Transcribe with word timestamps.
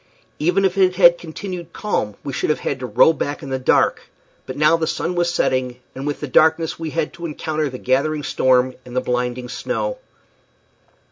Even 0.39 0.65
if 0.65 0.79
it 0.79 0.95
had 0.95 1.19
continued 1.19 1.73
calm 1.73 2.15
we 2.23 2.33
should 2.33 2.49
have 2.49 2.61
had 2.61 2.79
to 2.79 2.87
row 2.87 3.13
back 3.13 3.43
in 3.43 3.51
the 3.51 3.59
dark; 3.59 4.09
but 4.47 4.57
now 4.57 4.75
the 4.75 4.87
sun 4.87 5.13
was 5.13 5.31
setting, 5.31 5.79
and 5.93 6.07
with 6.07 6.21
the 6.21 6.27
darkness 6.27 6.79
we 6.79 6.89
had 6.89 7.13
to 7.13 7.25
encounter 7.27 7.69
the 7.69 7.77
gathering 7.77 8.23
storm 8.23 8.73
and 8.83 8.95
the 8.95 9.01
blinding 9.01 9.47
snow. 9.47 9.99